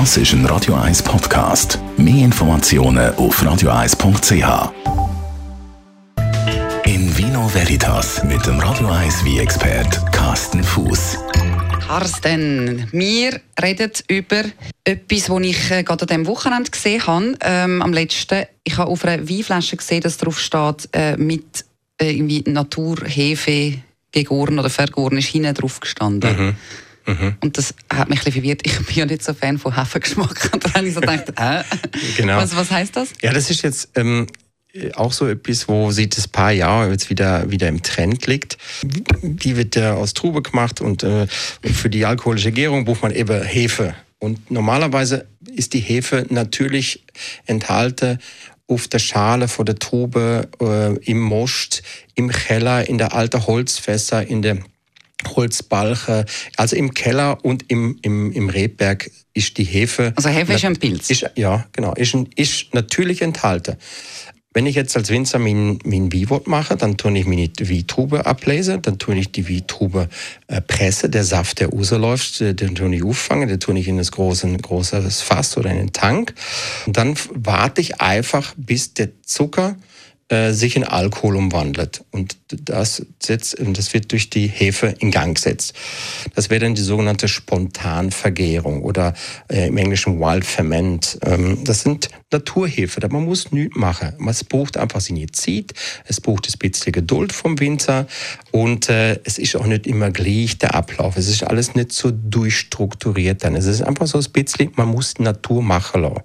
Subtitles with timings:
[0.00, 1.78] Das ist ein Radio 1 Podcast.
[1.96, 4.72] Mehr Informationen auf radio1.ch.
[6.84, 11.18] In Vino Veritas mit dem Radio 1 wie expert Carsten Fuß.
[11.86, 14.42] Carsten, wir reden über
[14.82, 17.36] etwas, das ich äh, gerade an diesem Wochenende gesehen habe.
[17.42, 21.64] Ähm, am letzten, ich habe auf einer Weinflasche gesehen, dass drauf steht, äh, mit
[22.00, 23.74] äh, irgendwie Naturhefe
[24.10, 26.36] gegoren oder vergoren ist hinten drauf gestanden.
[26.36, 26.56] Mhm.
[27.06, 27.36] Mhm.
[27.40, 28.62] Und das hat mich ein bisschen verwirrt.
[28.64, 30.50] Ich bin ja nicht so Fan von Hefegeschmack.
[30.52, 31.62] Und dann habe ich so gedacht, äh,
[32.16, 32.38] genau.
[32.38, 33.10] was, was heißt das?
[33.22, 34.26] Ja, das ist jetzt ähm,
[34.94, 38.58] auch so etwas, wo seit ein paar Jahren jetzt wieder, wieder im Trend liegt.
[38.82, 41.26] Die wird ja aus Trube gemacht und, äh,
[41.62, 43.94] und für die alkoholische Gärung braucht man eben Hefe.
[44.18, 47.04] Und normalerweise ist die Hefe natürlich
[47.46, 48.18] enthalten
[48.66, 51.82] auf der Schale vor der Trube, äh, im Most,
[52.14, 54.58] im Keller, in der alten Holzfässer, in der
[55.28, 56.24] Holzbalche.
[56.56, 60.12] Also im Keller und im, im, im Rebberg ist die Hefe.
[60.16, 61.10] Also Hefe ist ein Pilz?
[61.10, 61.94] Ist, ja, genau.
[61.94, 63.76] Ist, ist natürlich enthalten.
[64.56, 68.80] Wenn ich jetzt als Winzer mein, mein Weinwort mache, dann tue ich meine Weintrube ablesen,
[68.82, 70.08] dann tue ich die Weintrube
[70.46, 73.96] äh, presse, der Saft, der rausläuft, äh, den tue ich auffangen, den tue ich in
[73.96, 76.34] das große, großes Fass oder in den Tank.
[76.86, 79.76] Und dann warte ich einfach, bis der Zucker
[80.28, 82.02] äh, sich in Alkohol umwandelt.
[82.10, 85.74] Und das, setzt, das wird durch die Hefe in Gang gesetzt.
[86.34, 89.12] Das wäre dann die sogenannte Spontanvergärung oder
[89.50, 91.18] äh, im Englischen Wild Ferment.
[91.26, 94.14] Ähm, das sind Naturhefe, man muss nichts machen.
[94.18, 95.26] Man braucht einfach seine
[96.06, 98.06] es braucht ein bisschen Geduld vom Winter
[98.50, 101.16] und äh, es ist auch nicht immer gleich der Ablauf.
[101.16, 103.56] Es ist alles nicht so durchstrukturiert dann.
[103.56, 106.22] Es ist einfach so ein bisschen, man muss Natur machen lassen.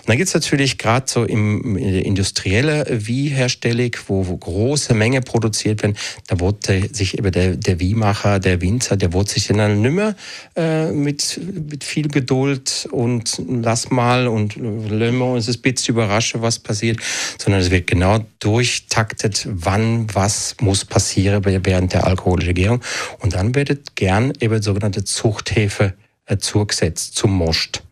[0.00, 4.94] Und dann gibt es natürlich gerade so im, in der industriellen Wieherstellung, wo, wo große
[4.94, 9.48] Mengen produziert werden, da wurde sich eben der, der Wiemacher, der Winzer, der wurde sich
[9.48, 10.14] dann nicht mehr
[10.56, 11.40] äh, mit,
[11.70, 16.98] mit viel Geduld und lass mal und wir uns ein bisschen überraschen, was passiert,
[17.38, 22.82] sondern es wird genau durchtaktet, wann was muss passieren während der alkoholischen Gärung.
[23.20, 25.94] Und dann wird gern eben sogenannte Zuchthefe
[26.26, 27.82] äh, zugesetzt zum Most.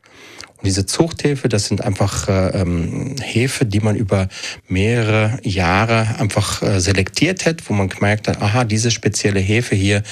[0.58, 4.28] Und diese Zuchthefe, das sind einfach äh, ähm, Hefe, die man über
[4.68, 10.02] mehrere Jahre einfach äh, selektiert hat, wo man gemerkt hat, aha, diese spezielle Hefe hier,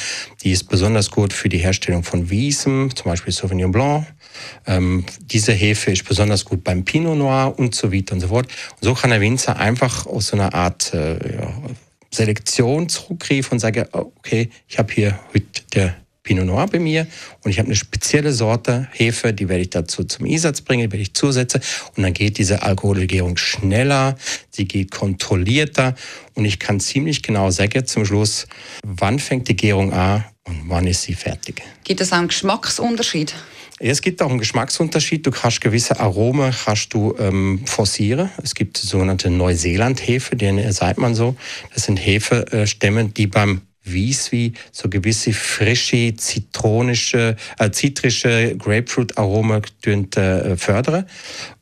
[0.43, 4.07] die ist besonders gut für die Herstellung von Wiesen, zum Beispiel Sauvignon Blanc.
[4.67, 8.47] Ähm, diese Hefe ist besonders gut beim Pinot Noir und so weiter und so fort.
[8.47, 11.55] Und so kann der Winzer einfach aus so einer Art äh, ja,
[12.13, 17.07] Selektion zurückgreifen und sagen, okay, ich habe hier heute der Pinot Noir bei mir
[17.43, 20.93] und ich habe eine spezielle Sorte Hefe, die werde ich dazu zum Einsatz bringen, die
[20.93, 21.61] werde ich zusetzen
[21.95, 24.17] und dann geht diese Alkohollegierung schneller,
[24.51, 25.95] sie geht kontrollierter
[26.35, 28.47] und ich kann ziemlich genau sagen zum Schluss,
[28.85, 31.63] wann fängt die Gärung an und wann ist sie fertig.
[31.85, 33.35] Gibt es einen Geschmacksunterschied?
[33.81, 35.27] Es gibt auch einen Geschmacksunterschied.
[35.27, 38.31] Du kannst gewisse Aromen kannst du ähm, forcieren.
[38.43, 41.37] Es gibt sogenannte Neuseeland-Hefe, denen sagt man so.
[41.75, 51.07] Das sind Hefestämme, die beim Wieswi so gewisse frische, zitronische, äh, zitrische Grapefruit-Aroma äh, fördern.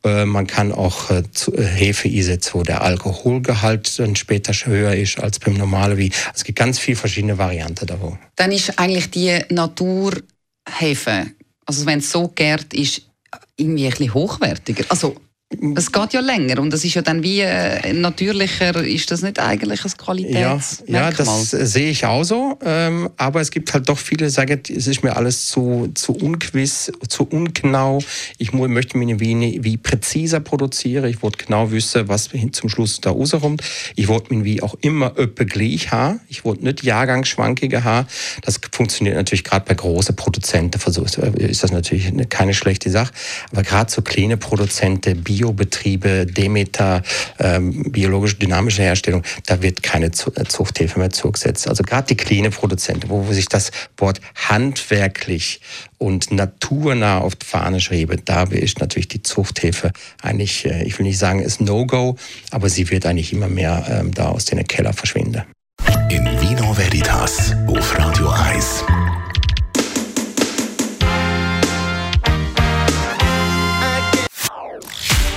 [0.05, 5.19] Äh, man kann auch äh, äh, Hefe einsetzen, wo der Alkoholgehalt dann später höher ist
[5.19, 6.11] als beim normalen Wie.
[6.11, 8.19] Also es gibt ganz viele verschiedene Varianten davon.
[8.37, 10.23] Dann ist eigentlich die Naturhefe,
[11.67, 13.03] also wenn es so gärt ist,
[13.57, 14.85] irgendwie ein bisschen hochwertiger.
[14.89, 15.17] Also
[15.77, 19.39] es geht ja länger und es ist ja dann wie äh, natürlicher, ist das nicht
[19.39, 21.03] eigentlich ein Qualitätsmerkmal?
[21.03, 24.31] Ja, ja das sehe ich auch so, ähm, aber es gibt halt doch viele, die
[24.31, 28.01] sagen, es ist mir alles zu, zu ungewiss, zu ungenau,
[28.39, 33.11] ich möchte mich wie, wie präziser produzieren, ich wollte genau wissen, was zum Schluss da
[33.11, 33.63] rauskommt,
[33.97, 38.07] ich wollte mich wie auch immer öppe gleich haben, ich wollte nicht Jahrgangsschwankige haben,
[38.43, 40.81] das funktioniert natürlich gerade bei großen Produzenten,
[41.37, 43.13] ist das natürlich keine schlechte Sache,
[43.51, 47.03] aber gerade so kleine Produzenten, Bio Biobetriebe, Demeter,
[47.41, 51.67] ähm, biologisch dynamische Herstellung, da wird keine äh, Zuchthilfe mehr zugesetzt.
[51.67, 55.61] Also gerade die kleinen Produzenten, wo, wo sich das Wort handwerklich
[55.99, 59.91] und naturnah auf die Fahne schreibe, da ist natürlich die Zuchthilfe
[60.23, 62.17] eigentlich, äh, ich will nicht sagen, ist No-Go,
[62.53, 65.43] aber sie wird eigentlich immer mehr ähm, da aus den Keller verschwinden.
[66.09, 68.82] In Vino Veritas auf Radio 1.